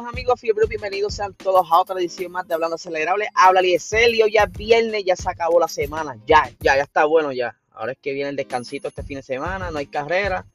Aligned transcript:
Saludos 0.00 0.14
amigos, 0.14 0.40
fiebre, 0.40 0.66
bienvenidos 0.66 1.14
sean 1.14 1.34
todos 1.34 1.70
a 1.70 1.78
otra 1.78 2.00
edición 2.00 2.32
más 2.32 2.48
de 2.48 2.54
Hablando 2.54 2.76
Acelerable. 2.76 3.28
Habla 3.34 3.60
Lieselio, 3.60 4.26
ya 4.28 4.44
es 4.44 4.52
viernes, 4.52 5.04
ya 5.04 5.14
se 5.14 5.28
acabó 5.28 5.60
la 5.60 5.68
semana, 5.68 6.16
ya, 6.26 6.50
ya, 6.58 6.74
ya 6.74 6.84
está 6.84 7.04
bueno 7.04 7.32
ya. 7.32 7.54
Ahora 7.70 7.92
es 7.92 7.98
que 7.98 8.14
viene 8.14 8.30
el 8.30 8.36
descansito 8.36 8.88
este 8.88 9.02
fin 9.02 9.16
de 9.16 9.22
semana, 9.22 9.70
no 9.70 9.76
hay 9.76 9.88
carrera. 9.88 10.46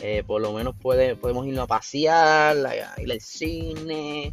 Eh, 0.00 0.22
por 0.24 0.40
lo 0.40 0.52
menos 0.52 0.76
puede, 0.80 1.16
podemos 1.16 1.44
irnos 1.44 1.64
a 1.64 1.66
pasear, 1.66 2.56
ir 2.98 3.10
al 3.10 3.20
cine, 3.20 4.32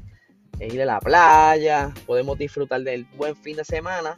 eh, 0.59 0.67
ir 0.67 0.79
a 0.83 0.85
la 0.85 0.99
playa, 0.99 1.91
podemos 2.05 2.37
disfrutar 2.37 2.81
del 2.81 3.05
buen 3.15 3.35
fin 3.35 3.55
de 3.55 3.65
semana. 3.65 4.13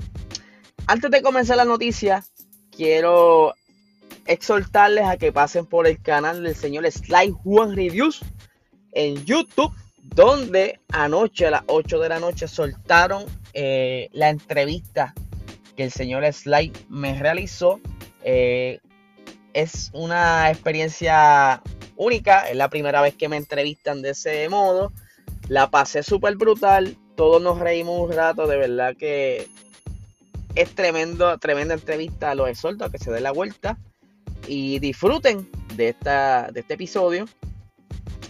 Antes 0.87 1.09
de 1.09 1.21
comenzar 1.21 1.55
la 1.55 1.63
noticia, 1.63 2.21
quiero 2.69 3.53
exhortarles 4.25 5.05
a 5.05 5.15
que 5.15 5.31
pasen 5.31 5.65
por 5.65 5.87
el 5.87 6.01
canal 6.01 6.43
del 6.43 6.55
señor 6.55 6.85
Sly 6.91 7.31
Juan 7.31 7.77
Reviews 7.77 8.19
en 8.91 9.23
YouTube, 9.23 9.73
donde 10.03 10.79
anoche 10.89 11.47
a 11.47 11.51
las 11.51 11.63
8 11.67 11.99
de 11.99 12.09
la 12.09 12.19
noche 12.19 12.47
soltaron 12.47 13.25
eh, 13.53 14.09
la 14.11 14.29
entrevista 14.29 15.13
que 15.75 15.83
el 15.83 15.91
señor 15.91 16.31
Sly 16.31 16.71
me 16.89 17.17
realizó. 17.19 17.79
Eh, 18.23 18.79
es 19.53 19.91
una 19.93 20.49
experiencia 20.51 21.61
única, 21.95 22.49
es 22.49 22.55
la 22.55 22.69
primera 22.69 23.01
vez 23.01 23.15
que 23.15 23.29
me 23.29 23.37
entrevistan 23.37 24.01
de 24.01 24.11
ese 24.11 24.47
modo. 24.49 24.91
La 25.47 25.69
pasé 25.69 26.03
súper 26.03 26.35
brutal, 26.35 26.97
todos 27.15 27.41
nos 27.41 27.59
reímos 27.59 28.09
un 28.09 28.15
rato, 28.15 28.47
de 28.47 28.57
verdad 28.57 28.95
que 28.97 29.47
es 30.55 30.75
tremendo, 30.75 31.37
tremenda 31.37 31.73
entrevista, 31.73 32.35
los 32.35 32.49
exhorto 32.49 32.85
a 32.85 32.91
que 32.91 32.97
se 32.97 33.11
den 33.11 33.23
la 33.23 33.31
vuelta 33.31 33.77
y 34.47 34.79
disfruten 34.79 35.49
de, 35.75 35.89
esta, 35.89 36.49
de 36.51 36.61
este 36.61 36.75
episodio. 36.75 37.25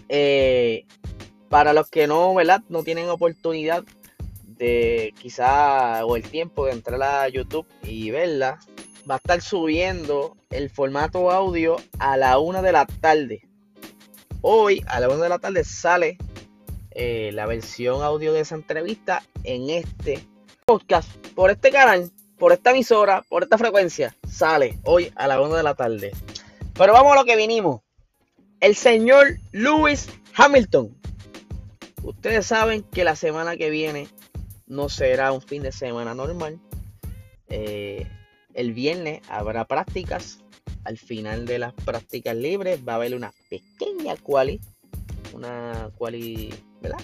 Eh, 0.10 0.86
para 1.54 1.72
los 1.72 1.88
que 1.88 2.08
no, 2.08 2.34
¿verdad? 2.34 2.64
No 2.68 2.84
tienen 2.84 3.10
oportunidad 3.10 3.84
de 4.44 5.14
quizá 5.22 6.04
o 6.04 6.16
el 6.16 6.24
tiempo 6.24 6.66
de 6.66 6.72
entrar 6.72 7.04
a 7.04 7.30
YouTube 7.30 7.68
y 7.84 8.10
verla, 8.10 8.58
va 9.08 9.14
a 9.14 9.18
estar 9.18 9.40
subiendo 9.40 10.36
el 10.50 10.72
formato 10.72 11.30
audio 11.30 11.76
a 12.00 12.18
la 12.18 12.40
una 12.40 12.64
de 12.64 12.72
la 12.72 12.88
tarde. 12.88 13.48
Hoy 14.42 14.84
a 14.88 15.00
la 15.00 15.10
una 15.10 15.22
de 15.22 15.30
la 15.30 15.38
tarde 15.38 15.64
sale 15.64 16.18
eh, 16.90 17.30
la 17.34 17.46
versión 17.46 18.02
audio 18.02 18.34
de 18.34 18.40
esa 18.40 18.56
entrevista 18.56 19.22
en 19.44 19.70
este 19.70 20.28
podcast 20.66 21.08
por 21.36 21.52
este 21.52 21.70
canal, 21.70 22.10
por 22.40 22.52
esta 22.52 22.72
emisora, 22.72 23.24
por 23.30 23.44
esta 23.44 23.60
frecuencia. 23.60 24.16
Sale 24.28 24.80
hoy 24.86 25.14
a 25.16 25.28
la 25.28 25.40
una 25.40 25.58
de 25.58 25.64
la 25.64 25.76
tarde. 25.76 26.14
Pero 26.74 26.94
vamos 26.94 27.14
a 27.14 27.16
lo 27.18 27.26
que 27.26 27.36
vinimos 27.36 27.82
el 28.60 28.76
señor 28.76 29.38
Lewis 29.52 30.10
Hamilton. 30.36 31.03
Ustedes 32.04 32.46
saben 32.46 32.84
que 32.84 33.06
la 33.06 33.16
semana 33.16 33.56
que 33.56 33.70
viene 33.70 34.10
no 34.68 34.90
será 34.90 35.32
un 35.32 35.42
fin 35.42 35.64
de 35.64 35.72
semana 35.72 36.14
normal. 36.14 36.60
Eh, 37.48 38.08
el 38.54 38.74
viernes 38.74 39.22
habrá 39.30 39.66
prácticas. 39.66 40.40
Al 40.84 40.98
final 40.98 41.46
de 41.46 41.60
las 41.60 41.74
prácticas 41.74 42.36
libres 42.36 42.82
va 42.86 42.94
a 42.94 42.96
haber 42.98 43.16
una 43.16 43.34
pequeña 43.50 44.18
quali. 44.18 44.60
Una 45.34 45.92
quali, 45.98 46.54
¿verdad? 46.82 47.00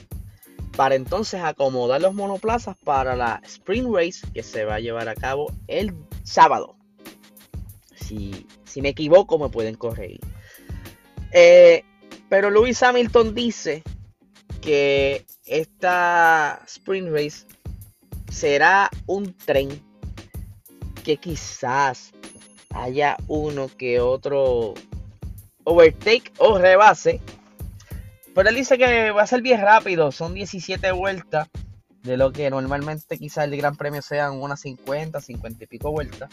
Para 0.76 0.96
entonces 0.96 1.42
acomodar 1.42 2.02
los 2.02 2.14
monoplazas 2.14 2.76
para 2.84 3.16
la 3.16 3.42
Spring 3.46 3.94
Race 3.94 4.28
que 4.34 4.44
se 4.44 4.66
va 4.66 4.76
a 4.76 4.80
llevar 4.80 5.08
a 5.08 5.16
cabo 5.16 5.52
el 5.68 5.94
sábado. 6.24 6.76
Si, 7.96 8.46
si 8.66 8.82
me 8.82 8.90
equivoco 8.90 9.40
me 9.40 9.50
pueden 9.50 9.76
corregir. 9.76 10.20
Eh, 11.32 11.84
pero 12.28 12.50
Lewis 12.50 12.84
Hamilton 12.84 13.34
dice 13.34 13.84
que 14.62 15.26
esta 15.46 16.62
Sprint 16.68 17.10
Race 17.10 17.46
será 18.32 18.90
un 19.06 19.34
tren 19.34 19.70
que 21.04 21.18
quizás 21.18 22.12
haya 22.74 23.18
uno 23.28 23.70
que 23.78 24.00
otro 24.00 24.74
overtake 25.64 26.32
o 26.38 26.58
rebase. 26.58 27.22
Pero 28.36 28.50
él 28.50 28.56
dice 28.56 28.78
que 28.78 29.12
va 29.12 29.24
a 29.24 29.28
ser 29.28 29.42
bien 29.42 29.62
rápido, 29.62 30.12
son 30.12 30.34
17 30.34 30.92
vueltas, 30.92 31.50
de 32.04 32.16
lo 32.16 32.32
que 32.32 32.50
normalmente 32.50 33.18
quizás 33.18 33.46
el 33.46 33.58
Gran 33.58 33.76
Premio 33.76 34.02
sean 34.02 34.40
unas 34.40 34.62
50, 34.62 35.20
50 35.20 35.64
y 35.64 35.68
pico 35.68 35.92
vueltas. 35.92 36.30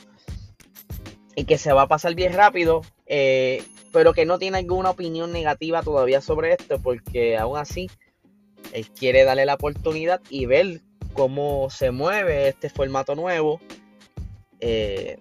Y 1.34 1.44
que 1.44 1.58
se 1.58 1.72
va 1.72 1.82
a 1.82 1.88
pasar 1.88 2.14
bien 2.14 2.32
rápido. 2.32 2.82
Eh, 3.06 3.62
pero 3.92 4.12
que 4.12 4.26
no 4.26 4.38
tiene 4.38 4.58
alguna 4.58 4.90
opinión 4.90 5.32
negativa 5.32 5.82
todavía 5.82 6.20
sobre 6.20 6.52
esto, 6.52 6.78
porque 6.78 7.38
aún 7.38 7.56
así 7.56 7.90
él 8.76 8.90
quiere 8.90 9.24
darle 9.24 9.46
la 9.46 9.54
oportunidad 9.54 10.20
y 10.28 10.44
ver 10.44 10.82
cómo 11.14 11.70
se 11.70 11.90
mueve 11.92 12.48
este 12.48 12.68
formato 12.68 13.14
nuevo. 13.14 13.58
Eh, 14.60 15.18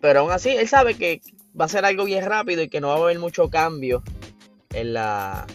pero 0.00 0.20
aún 0.20 0.30
así, 0.30 0.50
él 0.56 0.66
sabe 0.66 0.94
que 0.94 1.20
va 1.58 1.66
a 1.66 1.68
ser 1.68 1.84
algo 1.84 2.04
bien 2.06 2.24
rápido 2.24 2.62
y 2.62 2.68
que 2.68 2.80
no 2.80 2.88
va 2.88 2.94
a 2.94 2.98
haber 2.98 3.18
mucho 3.18 3.50
cambio 3.50 4.02
en, 4.72 4.94
la, 4.94 5.46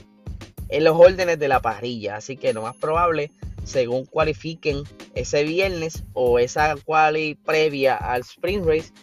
en 0.69 0.83
los 0.83 0.95
órdenes 0.95 1.39
de 1.39 1.47
la 1.47 1.61
parrilla. 1.61 2.17
Así 2.17 2.37
que 2.37 2.53
lo 2.53 2.61
más 2.61 2.77
probable, 2.77 3.31
según 3.63 4.05
cualifiquen 4.05 4.83
ese 5.15 5.43
viernes 5.43 6.03
o 6.13 6.37
esa 6.37 6.75
quali 6.85 7.33
previa 7.33 7.95
al 7.95 8.21
Sprint 8.21 8.67
Race, 8.67 8.93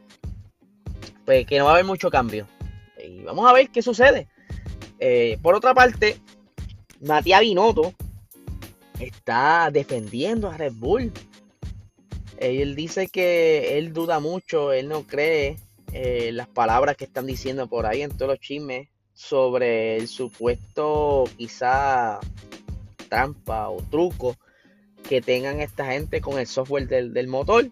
pues 1.25 1.45
que 1.45 1.59
no 1.59 1.65
va 1.65 1.73
a 1.73 1.75
haber 1.75 1.87
mucho 1.87 2.09
cambio. 2.09 2.47
Y 3.05 3.23
vamos 3.25 3.51
a 3.51 3.53
ver 3.53 3.71
qué 3.71 3.83
sucede. 3.83 4.29
Eh, 5.01 5.39
por 5.43 5.57
otra 5.57 5.75
parte, 5.75 6.21
Matías 7.01 7.41
Binotto 7.41 7.95
está 9.01 9.71
defendiendo 9.71 10.49
a 10.49 10.57
Red 10.57 10.75
Bull. 10.75 11.13
Él 12.39 12.77
dice 12.77 13.09
que 13.09 13.79
él 13.79 13.93
duda 13.93 14.21
mucho, 14.21 14.73
él 14.73 14.89
no 14.89 15.07
cree 15.07 15.57
eh, 15.93 16.31
las 16.33 16.49
palabras 16.49 16.97
que 16.97 17.05
están 17.05 17.27
diciendo 17.27 17.67
por 17.69 17.87
ahí 17.87 18.03
en 18.03 18.11
todos 18.11 18.33
los 18.33 18.41
chismes 18.41 18.89
sobre 19.15 19.97
el 19.97 20.07
supuesto 20.07 21.25
quizá 21.37 22.21
trampa 23.09 23.69
o 23.69 23.83
truco 23.83 24.37
que 25.09 25.21
tengan 25.21 25.61
esta 25.61 25.87
gente 25.87 26.21
con 26.21 26.39
el 26.39 26.47
software 26.47 26.87
del, 26.87 27.13
del 27.13 27.27
motor 27.27 27.69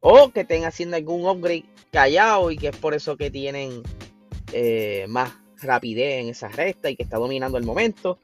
o 0.00 0.30
que 0.30 0.40
estén 0.40 0.64
haciendo 0.64 0.96
algún 0.96 1.26
upgrade 1.26 1.64
callado 1.90 2.50
y 2.50 2.58
que 2.58 2.68
es 2.68 2.76
por 2.76 2.92
eso 2.92 3.16
que 3.16 3.30
tienen 3.30 3.82
eh, 4.52 5.06
más 5.08 5.32
rapidez 5.62 6.20
en 6.22 6.28
esa 6.28 6.48
recta 6.48 6.90
y 6.90 6.96
que 6.96 7.04
está 7.04 7.16
dominando 7.16 7.56
el 7.56 7.64
momento. 7.64 8.18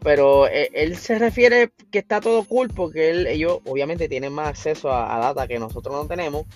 Pero 0.00 0.46
eh, 0.46 0.70
él, 0.74 0.96
se 0.96 1.18
refiere 1.18 1.70
que 1.90 1.98
está 1.98 2.20
todo 2.20 2.44
cool 2.44 2.68
porque 2.68 3.10
él, 3.10 3.26
ellos 3.26 3.60
obviamente 3.64 4.08
tienen 4.08 4.32
más 4.32 4.48
acceso 4.48 4.92
a, 4.92 5.18
data 5.18 5.48
que 5.48 5.58
nosotros 5.58 5.94
no 5.94 6.06
tenemos. 6.06 6.46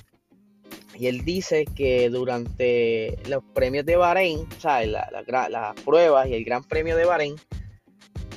Y 0.94 1.06
él 1.06 1.24
dice 1.24 1.64
que 1.64 2.10
durante 2.10 3.18
los 3.26 3.42
premios 3.54 3.86
de 3.86 3.96
Bahrein, 3.96 4.40
o 4.40 4.60
sea, 4.60 4.84
las 4.84 5.80
pruebas 5.84 6.28
y 6.28 6.34
el 6.34 6.44
Gran 6.44 6.62
Premio 6.62 6.96
de 6.96 7.06
Bahrein, 7.06 7.36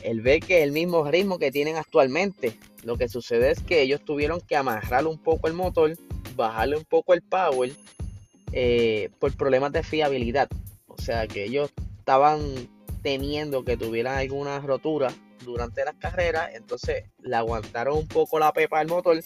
él 0.04 0.22
ve 0.22 0.40
que 0.40 0.60
es 0.60 0.64
el 0.64 0.72
mismo 0.72 1.04
ritmo 1.10 1.38
que 1.38 1.52
tienen 1.52 1.76
actualmente. 1.76 2.58
Lo 2.84 2.98
que 2.98 3.10
sucede 3.10 3.52
es 3.52 3.62
que 3.62 3.82
ellos 3.82 4.02
tuvieron 4.06 4.40
que 4.40 4.56
amarrar 4.56 5.06
un 5.06 5.18
poco 5.18 5.48
el 5.48 5.54
motor, 5.54 5.98
bajarle 6.36 6.78
un 6.78 6.86
poco 6.86 7.14
el 7.14 7.22
power 7.24 7.72
eh, 8.52 9.10
por 9.20 9.36
problemas 9.36 9.72
de 9.74 9.84
fiabilidad. 9.84 10.48
O 10.88 11.02
sea 11.02 11.28
que 11.28 11.44
ellos 11.44 11.72
estaban 11.98 12.70
temiendo 13.06 13.64
que 13.64 13.78
tuvieran 13.78 14.18
alguna 14.18 14.58
rotura 14.62 15.14
durante 15.44 15.86
las 15.86 15.94
carreras, 15.94 16.50
entonces 16.56 17.04
le 17.22 17.36
aguantaron 17.36 18.00
un 18.00 18.08
poco 18.08 18.40
la 18.40 18.52
pepa 18.52 18.80
al 18.80 18.88
motor 18.88 19.24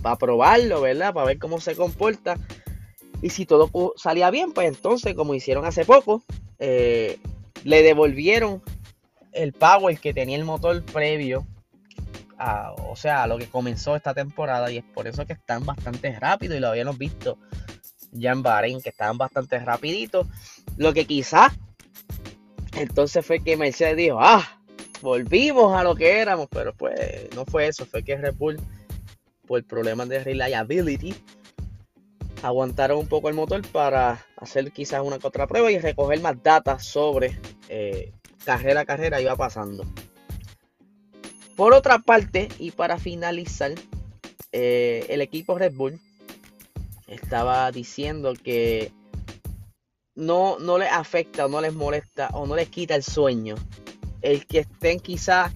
para 0.00 0.16
probarlo, 0.16 0.80
¿verdad? 0.80 1.12
Para 1.12 1.26
ver 1.26 1.38
cómo 1.38 1.60
se 1.60 1.76
comporta. 1.76 2.38
Y 3.20 3.28
si 3.28 3.44
todo 3.44 3.92
salía 3.96 4.30
bien, 4.30 4.52
pues 4.54 4.68
entonces, 4.68 5.14
como 5.14 5.34
hicieron 5.34 5.66
hace 5.66 5.84
poco, 5.84 6.22
eh, 6.58 7.18
le 7.64 7.82
devolvieron 7.82 8.62
el 9.32 9.52
power 9.52 9.98
que 9.98 10.14
tenía 10.14 10.38
el 10.38 10.46
motor 10.46 10.82
previo 10.82 11.46
o 12.88 12.96
sea, 12.96 13.24
a 13.24 13.26
lo 13.26 13.36
que 13.36 13.50
comenzó 13.50 13.96
esta 13.96 14.14
temporada 14.14 14.72
y 14.72 14.78
es 14.78 14.84
por 14.94 15.06
eso 15.06 15.26
que 15.26 15.34
están 15.34 15.66
bastante 15.66 16.18
rápidos 16.18 16.56
y 16.56 16.60
lo 16.60 16.68
habíamos 16.68 16.96
visto 16.96 17.36
ya 18.12 18.32
en 18.32 18.42
Bahrein, 18.42 18.80
que 18.80 18.88
estaban 18.88 19.18
bastante 19.18 19.58
rapiditos. 19.58 20.26
Lo 20.78 20.94
que 20.94 21.04
quizás 21.04 21.52
entonces 22.74 23.24
fue 23.24 23.40
que 23.40 23.56
Mercedes 23.56 23.96
dijo, 23.96 24.18
ah, 24.20 24.60
volvimos 25.02 25.76
a 25.76 25.82
lo 25.82 25.94
que 25.94 26.20
éramos, 26.20 26.48
pero 26.50 26.72
pues 26.74 27.28
no 27.34 27.44
fue 27.44 27.66
eso, 27.66 27.86
fue 27.86 28.02
que 28.02 28.16
Red 28.16 28.34
Bull, 28.34 28.58
por 29.46 29.64
problemas 29.64 30.08
de 30.08 30.22
reliability, 30.22 31.14
aguantaron 32.42 32.98
un 32.98 33.06
poco 33.08 33.28
el 33.28 33.34
motor 33.34 33.66
para 33.68 34.24
hacer 34.36 34.72
quizás 34.72 35.02
una 35.02 35.18
otra 35.22 35.46
prueba 35.46 35.70
y 35.70 35.78
recoger 35.78 36.20
más 36.20 36.42
datos 36.42 36.84
sobre 36.84 37.38
eh, 37.68 38.12
carrera 38.44 38.80
a 38.80 38.84
carrera 38.84 39.20
iba 39.20 39.36
pasando. 39.36 39.84
Por 41.56 41.74
otra 41.74 41.98
parte, 41.98 42.48
y 42.58 42.70
para 42.70 42.98
finalizar, 42.98 43.72
eh, 44.52 45.04
el 45.08 45.20
equipo 45.20 45.58
Red 45.58 45.74
Bull 45.74 46.00
estaba 47.06 47.70
diciendo 47.70 48.32
que 48.32 48.92
no, 50.20 50.58
no 50.58 50.78
les 50.78 50.90
afecta 50.92 51.46
o 51.46 51.48
no 51.48 51.60
les 51.60 51.74
molesta 51.74 52.28
o 52.32 52.46
no 52.46 52.54
les 52.54 52.68
quita 52.68 52.94
el 52.94 53.02
sueño 53.02 53.56
el 54.22 54.46
que 54.46 54.60
estén 54.60 55.00
quizás 55.00 55.52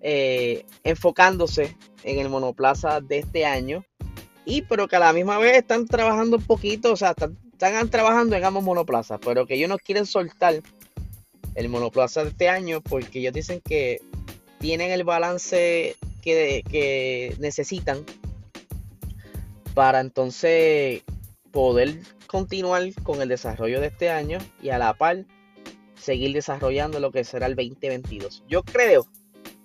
eh, 0.00 0.64
enfocándose 0.84 1.76
en 2.02 2.18
el 2.18 2.28
monoplaza 2.28 3.00
de 3.00 3.18
este 3.18 3.44
año. 3.44 3.84
Y 4.44 4.62
pero 4.62 4.88
que 4.88 4.96
a 4.96 5.00
la 5.00 5.12
misma 5.12 5.38
vez 5.38 5.58
están 5.58 5.86
trabajando 5.86 6.38
un 6.38 6.42
poquito, 6.42 6.92
o 6.92 6.96
sea, 6.96 7.10
están, 7.10 7.90
trabajando 7.90 8.36
en 8.36 8.44
ambos 8.44 8.62
monoplazas, 8.62 9.18
pero 9.22 9.46
que 9.46 9.54
ellos 9.54 9.68
no 9.68 9.78
quieren 9.78 10.06
soltar 10.06 10.62
el 11.54 11.68
monoplaza 11.68 12.22
de 12.22 12.30
este 12.30 12.48
año 12.48 12.80
porque 12.80 13.18
ellos 13.18 13.34
dicen 13.34 13.60
que 13.60 14.00
tienen 14.58 14.90
el 14.90 15.04
balance 15.04 15.96
que, 16.22 16.62
que 16.70 17.34
necesitan 17.38 18.04
para 19.74 20.00
entonces 20.00 21.02
poder 21.50 21.98
continuar 22.28 22.84
con 23.02 23.20
el 23.20 23.28
desarrollo 23.28 23.80
de 23.80 23.88
este 23.88 24.10
año 24.10 24.38
y 24.62 24.68
a 24.68 24.78
la 24.78 24.94
par 24.94 25.24
seguir 25.96 26.32
desarrollando 26.32 27.00
lo 27.00 27.10
que 27.10 27.24
será 27.24 27.46
el 27.46 27.56
2022. 27.56 28.44
Yo 28.48 28.62
creo 28.62 29.08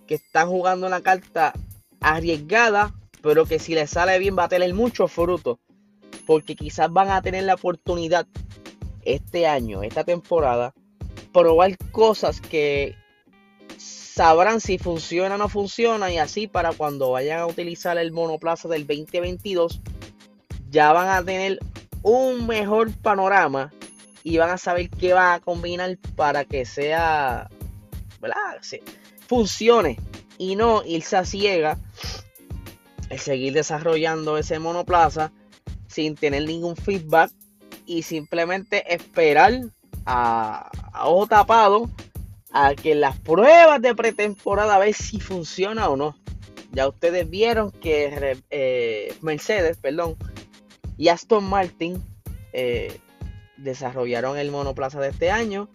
que 0.08 0.16
están 0.16 0.50
jugando 0.50 0.88
una 0.88 1.02
carta 1.02 1.54
arriesgada, 2.02 2.96
pero 3.22 3.46
que 3.46 3.60
si 3.60 3.76
les 3.76 3.92
sale 3.92 4.18
bien 4.18 4.36
va 4.38 4.46
a 4.46 4.50
tener 4.50 4.74
mucho 4.74 5.08
fruto, 5.08 5.60
porque 6.26 6.56
quizás 6.56 6.92
van 6.92 7.12
a 7.12 7.22
tener 7.22 7.44
la 7.44 7.54
oportunidad 7.54 8.26
este 9.04 9.46
año, 9.46 9.84
esta 9.84 10.04
temporada, 10.04 10.74
probar 11.32 11.78
cosas 11.92 12.42
que 12.42 12.96
sabrán 13.78 14.62
si 14.62 14.78
funciona 14.78 15.36
o 15.36 15.38
no 15.38 15.50
funciona 15.50 16.12
y 16.12 16.18
así 16.18 16.48
para 16.48 16.72
cuando 16.72 17.12
vayan 17.12 17.40
a 17.40 17.48
utilizar 17.48 17.98
el 17.98 18.12
monoplaza 18.12 18.68
del 18.70 18.86
2022 18.86 19.82
ya 20.70 20.92
van 20.94 21.10
a 21.10 21.24
tener 21.24 21.60
un 22.04 22.46
mejor 22.46 22.92
panorama 22.92 23.72
y 24.24 24.38
van 24.38 24.52
a 24.52 24.58
saber 24.58 24.90
qué 24.90 25.14
van 25.14 25.34
a 25.34 25.40
combinar 25.40 25.98
para 26.16 26.46
que 26.46 26.66
sea, 26.66 27.50
¿verdad? 28.22 28.38
funcione 29.28 30.00
y 30.38 30.56
no 30.56 30.84
irse 30.86 31.16
a 31.16 31.26
ciega 31.26 31.78
el 33.10 33.20
seguir 33.20 33.54
desarrollando 33.54 34.38
ese 34.38 34.60
monoplaza 34.60 35.32
sin 35.88 36.16
tener 36.16 36.46
ningún 36.46 36.76
feedback 36.76 37.32
y 37.86 38.04
simplemente 38.04 38.94
esperar 38.94 39.62
a, 40.06 40.72
ojo 41.04 41.28
tapado 41.28 41.90
a 42.52 42.76
que 42.76 42.96
las 42.96 43.18
pruebas 43.20 43.82
de 43.82 43.96
pretemporada 43.96 44.76
a 44.76 44.80
ver 44.80 44.94
si 44.94 45.20
funciona 45.20 45.90
o 45.90 45.98
no. 45.98 46.16
Ya 46.72 46.88
ustedes 46.88 47.30
vieron 47.30 47.72
que 47.72 48.38
eh, 48.50 49.16
Mercedes, 49.22 49.78
perdón, 49.78 50.16
y 50.98 51.10
Aston 51.10 51.44
Martin 51.44 52.02
eh, 52.52 53.00
desarrollaron 53.58 54.38
el 54.38 54.52
monoplaza 54.52 55.00
de 55.00 55.10
este 55.10 55.32
año 55.32 55.70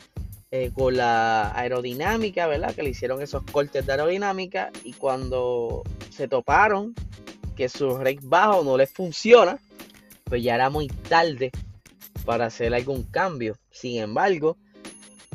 eh, 0.51 0.71
con 0.75 0.97
la 0.97 1.53
aerodinámica, 1.59 2.47
¿verdad? 2.47 2.75
Que 2.75 2.83
le 2.83 2.91
hicieron 2.91 3.21
esos 3.21 3.43
cortes 3.43 3.85
de 3.85 3.93
aerodinámica 3.93 4.71
y 4.85 4.93
cuando 4.95 5.83
se 6.11 6.29
toparon 6.29 6.95
que 7.57 7.69
su 7.69 7.99
rake 7.99 8.21
bajo 8.23 8.63
no 8.65 8.77
les 8.77 8.91
funciona, 8.93 9.59
pues 10.25 10.43
ya 10.43 10.55
era 10.55 10.71
muy 10.71 10.89
tarde 10.89 11.51
para 12.25 12.47
hacer 12.47 12.73
algún 12.75 13.03
cambio. 13.05 13.57
Sin 13.71 14.01
embargo, 14.01 14.57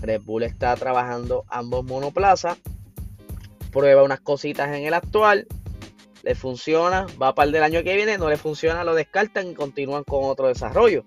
Red 0.02 0.22
Bull 0.22 0.44
está 0.44 0.76
trabajando 0.76 1.44
ambos 1.48 1.84
monoplazas, 1.84 2.58
prueba 3.72 4.04
unas 4.04 4.22
cositas 4.22 4.70
en 4.76 4.86
el 4.86 4.94
actual 4.94 5.48
le 6.24 6.36
funciona, 6.36 7.06
va 7.22 7.36
para 7.36 7.48
el 7.48 7.52
del 7.52 7.64
año 7.64 7.84
que 7.84 7.96
viene, 7.96 8.18
no 8.18 8.30
le 8.30 8.38
funciona, 8.38 8.84
lo 8.86 8.96
descartan 8.96 9.52
y 9.52 9.54
continúan 9.54 10.06
con 10.06 10.24
otro 10.24 10.48
desarrollo. 10.48 11.04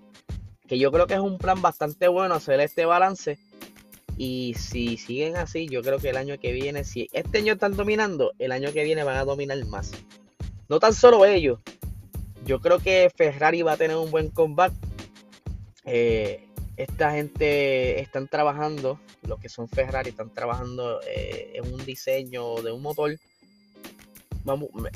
Que 0.67 0.77
yo 0.77 0.91
creo 0.91 1.07
que 1.07 1.15
es 1.15 1.19
un 1.19 1.39
plan 1.39 1.61
bastante 1.61 2.07
bueno 2.07 2.35
hacer 2.35 2.59
este 2.59 2.85
balance. 2.85 3.39
Y 4.15 4.53
si 4.55 4.97
siguen 4.97 5.35
así, 5.35 5.67
yo 5.67 5.81
creo 5.81 5.97
que 5.97 6.09
el 6.09 6.17
año 6.17 6.37
que 6.39 6.51
viene, 6.51 6.83
si 6.83 7.07
este 7.13 7.39
año 7.39 7.53
están 7.53 7.75
dominando, 7.75 8.31
el 8.37 8.51
año 8.51 8.71
que 8.71 8.83
viene 8.83 9.03
van 9.03 9.17
a 9.17 9.25
dominar 9.25 9.63
más. 9.65 9.91
No 10.69 10.79
tan 10.79 10.93
solo 10.93 11.25
ellos. 11.25 11.59
Yo 12.45 12.59
creo 12.61 12.79
que 12.79 13.11
Ferrari 13.15 13.63
va 13.63 13.73
a 13.73 13.77
tener 13.77 13.97
un 13.97 14.11
buen 14.11 14.29
comeback. 14.29 14.73
Eh, 15.85 16.47
esta 16.75 17.11
gente 17.11 17.99
están 18.01 18.27
trabajando, 18.27 18.99
los 19.23 19.39
que 19.39 19.49
son 19.49 19.67
Ferrari 19.67 20.11
están 20.11 20.31
trabajando 20.31 20.99
eh, 21.07 21.53
en 21.55 21.73
un 21.73 21.83
diseño 21.85 22.61
de 22.61 22.71
un 22.71 22.83
motor 22.83 23.17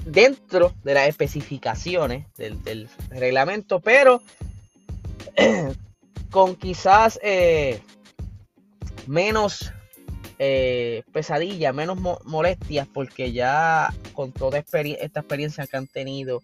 dentro 0.06 0.74
de 0.84 0.94
las 0.94 1.08
especificaciones 1.08 2.26
del, 2.38 2.90
reglamento, 3.10 3.80
pero 3.80 4.22
con 6.32 6.56
quizás 6.56 7.20
eh, 7.22 7.82
menos 9.08 9.74
eh, 10.40 11.04
pesadilla, 11.12 11.74
menos 11.74 12.00
molestias, 12.26 12.88
porque 12.88 13.32
ya 13.32 13.94
con 14.14 14.32
toda 14.32 14.60
esta 14.60 14.80
experiencia 15.20 15.68
que 15.68 15.78
han 15.78 15.88
tenido 15.88 16.42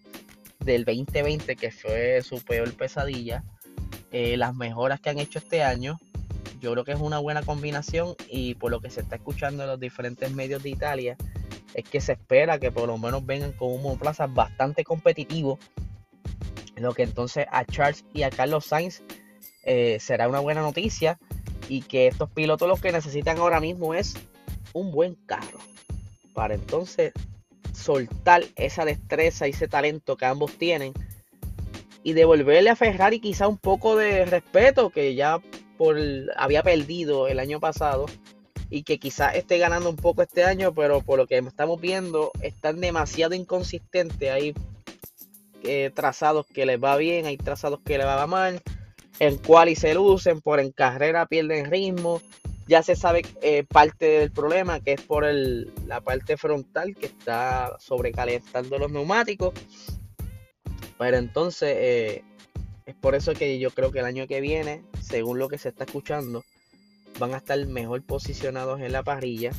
del 0.60 0.84
2020, 0.84 1.56
que 1.56 1.70
fue 1.70 2.22
su 2.22 2.40
peor 2.44 2.72
pesadilla, 2.74 3.42
eh, 4.12 4.36
las 4.36 4.54
mejoras 4.54 5.00
que 5.00 5.10
han 5.10 5.18
hecho 5.18 5.38
este 5.38 5.62
año, 5.62 5.98
yo 6.60 6.72
creo 6.72 6.84
que 6.84 6.92
es 6.92 7.00
una 7.00 7.18
buena 7.18 7.42
combinación 7.42 8.14
y 8.28 8.54
por 8.54 8.70
lo 8.70 8.80
que 8.80 8.90
se 8.90 9.00
está 9.00 9.16
escuchando 9.16 9.62
en 9.62 9.70
los 9.70 9.80
diferentes 9.80 10.32
medios 10.32 10.62
de 10.62 10.70
Italia, 10.70 11.16
es 11.74 11.84
que 11.84 12.00
se 12.00 12.12
espera 12.12 12.58
que 12.58 12.72
por 12.72 12.88
lo 12.88 12.98
menos 12.98 13.24
vengan 13.24 13.52
con 13.52 13.72
un 13.72 13.82
monoplaza 13.82 14.26
bastante 14.26 14.84
competitivo. 14.84 15.58
Lo 16.76 16.94
que 16.94 17.02
entonces 17.02 17.46
a 17.50 17.64
Charles 17.64 18.04
y 18.12 18.22
a 18.22 18.30
Carlos 18.30 18.66
Sainz 18.66 19.02
eh, 19.64 19.98
será 20.00 20.28
una 20.28 20.40
buena 20.40 20.62
noticia. 20.62 21.18
Y 21.68 21.82
que 21.82 22.06
estos 22.06 22.30
pilotos 22.30 22.66
lo 22.66 22.76
que 22.76 22.92
necesitan 22.92 23.38
ahora 23.38 23.60
mismo 23.60 23.92
es 23.92 24.14
un 24.72 24.90
buen 24.90 25.14
carro. 25.26 25.58
Para 26.32 26.54
entonces 26.54 27.12
soltar 27.74 28.44
esa 28.56 28.84
destreza 28.84 29.46
y 29.46 29.50
ese 29.50 29.68
talento 29.68 30.16
que 30.16 30.24
ambos 30.24 30.52
tienen. 30.56 30.94
Y 32.02 32.14
devolverle 32.14 32.70
a 32.70 32.76
Ferrari 32.76 33.20
quizá 33.20 33.48
un 33.48 33.58
poco 33.58 33.96
de 33.96 34.24
respeto 34.24 34.90
que 34.90 35.14
ya 35.14 35.40
por, 35.76 35.98
había 36.36 36.62
perdido 36.62 37.28
el 37.28 37.38
año 37.38 37.60
pasado 37.60 38.06
y 38.70 38.82
que 38.82 38.98
quizás 38.98 39.34
esté 39.34 39.58
ganando 39.58 39.88
un 39.88 39.96
poco 39.96 40.22
este 40.22 40.44
año, 40.44 40.74
pero 40.74 41.00
por 41.00 41.18
lo 41.18 41.26
que 41.26 41.38
estamos 41.38 41.80
viendo, 41.80 42.30
están 42.42 42.80
demasiado 42.80 43.34
inconsistentes. 43.34 44.30
Hay 44.30 44.54
eh, 45.62 45.90
trazados 45.94 46.46
que 46.46 46.66
les 46.66 46.82
va 46.82 46.96
bien, 46.96 47.26
hay 47.26 47.36
trazados 47.36 47.80
que 47.84 47.98
les 47.98 48.06
va 48.06 48.26
mal. 48.26 48.62
En 49.20 49.36
cual 49.38 49.68
y 49.68 49.74
se 49.74 49.94
lucen, 49.94 50.40
por 50.40 50.60
en 50.60 50.70
carrera 50.70 51.26
pierden 51.26 51.70
ritmo. 51.70 52.20
Ya 52.68 52.82
se 52.82 52.94
sabe 52.94 53.24
eh, 53.40 53.64
parte 53.64 54.04
del 54.20 54.30
problema, 54.30 54.80
que 54.80 54.92
es 54.92 55.00
por 55.00 55.24
el, 55.24 55.72
la 55.86 56.02
parte 56.02 56.36
frontal 56.36 56.94
que 56.94 57.06
está 57.06 57.76
sobrecalentando 57.80 58.78
los 58.78 58.92
neumáticos. 58.92 59.54
Pero 60.98 61.16
entonces, 61.16 61.74
eh, 61.78 62.24
es 62.84 62.94
por 62.94 63.14
eso 63.14 63.32
que 63.32 63.58
yo 63.58 63.70
creo 63.70 63.90
que 63.90 64.00
el 64.00 64.04
año 64.04 64.26
que 64.26 64.40
viene, 64.40 64.82
según 65.00 65.38
lo 65.38 65.48
que 65.48 65.56
se 65.56 65.70
está 65.70 65.84
escuchando, 65.84 66.44
van 67.18 67.34
a 67.34 67.38
estar 67.38 67.64
mejor 67.66 68.02
posicionados 68.02 68.80
en 68.80 68.92
la 68.92 69.02
parrilla. 69.02 69.50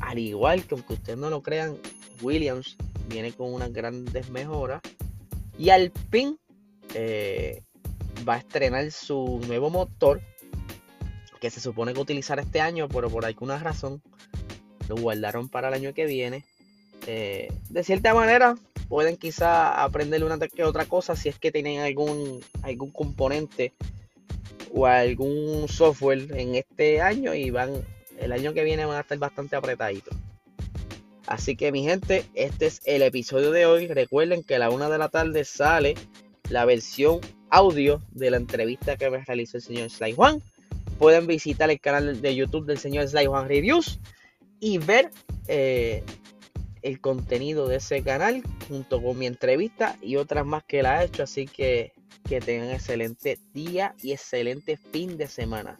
Al 0.00 0.18
igual 0.18 0.64
que 0.64 0.74
aunque 0.74 0.94
ustedes 0.94 1.18
no 1.18 1.30
lo 1.30 1.42
crean, 1.42 1.78
Williams 2.20 2.76
viene 3.08 3.32
con 3.32 3.52
unas 3.52 3.72
grandes 3.72 4.30
mejoras. 4.30 4.80
Y 5.58 5.70
Alpine 5.70 6.36
eh, 6.94 7.62
va 8.28 8.34
a 8.34 8.38
estrenar 8.38 8.90
su 8.90 9.40
nuevo 9.46 9.70
motor 9.70 10.20
que 11.40 11.50
se 11.50 11.60
supone 11.60 11.92
que 11.92 12.00
utilizar 12.00 12.38
este 12.38 12.60
año, 12.60 12.88
pero 12.88 13.10
por 13.10 13.24
alguna 13.24 13.58
razón 13.58 14.00
lo 14.88 14.96
guardaron 14.96 15.48
para 15.48 15.68
el 15.68 15.74
año 15.74 15.92
que 15.92 16.06
viene. 16.06 16.44
Eh, 17.06 17.52
de 17.68 17.82
cierta 17.82 18.14
manera, 18.14 18.56
pueden 18.88 19.16
quizá 19.16 19.82
aprender 19.82 20.22
una 20.22 20.38
que 20.38 20.64
otra 20.64 20.84
cosa 20.84 21.16
si 21.16 21.28
es 21.28 21.38
que 21.38 21.50
tienen 21.50 21.80
algún, 21.80 22.40
algún 22.62 22.90
componente 22.90 23.72
o 24.72 24.86
algún 24.86 25.68
software 25.68 26.28
en 26.36 26.54
este 26.54 27.00
año 27.00 27.34
y 27.34 27.50
van 27.50 27.84
el 28.18 28.32
año 28.32 28.54
que 28.54 28.64
viene 28.64 28.84
van 28.84 28.96
a 28.96 29.00
estar 29.00 29.18
bastante 29.18 29.56
apretaditos. 29.56 30.16
Así 31.26 31.56
que 31.56 31.72
mi 31.72 31.82
gente, 31.84 32.24
este 32.34 32.66
es 32.66 32.80
el 32.84 33.02
episodio 33.02 33.52
de 33.52 33.66
hoy. 33.66 33.86
Recuerden 33.86 34.42
que 34.42 34.56
a 34.56 34.58
la 34.58 34.70
una 34.70 34.88
de 34.88 34.98
la 34.98 35.08
tarde 35.08 35.44
sale 35.44 35.94
la 36.48 36.64
versión 36.64 37.20
audio 37.50 38.02
de 38.10 38.30
la 38.30 38.36
entrevista 38.36 38.96
que 38.96 39.10
me 39.10 39.24
realizó 39.24 39.56
el 39.56 39.62
señor 39.62 39.90
Sly 39.90 40.12
Juan. 40.12 40.42
Pueden 40.98 41.26
visitar 41.26 41.70
el 41.70 41.80
canal 41.80 42.20
de 42.20 42.34
YouTube 42.34 42.66
del 42.66 42.78
señor 42.78 43.08
Sly 43.08 43.26
Juan 43.26 43.48
Reviews 43.48 43.98
y 44.60 44.78
ver 44.78 45.10
eh, 45.48 46.02
el 46.82 47.00
contenido 47.00 47.66
de 47.68 47.76
ese 47.76 48.02
canal 48.02 48.42
junto 48.68 49.02
con 49.02 49.18
mi 49.18 49.26
entrevista 49.26 49.96
y 50.02 50.16
otras 50.16 50.44
más 50.44 50.64
que 50.64 50.82
la 50.82 50.98
ha 50.98 51.04
hecho. 51.04 51.22
Así 51.22 51.46
que 51.46 51.92
que 52.28 52.40
tengan 52.40 52.70
excelente 52.70 53.38
día 53.52 53.94
y 54.02 54.12
excelente 54.12 54.76
fin 54.76 55.16
de 55.16 55.26
semana. 55.26 55.78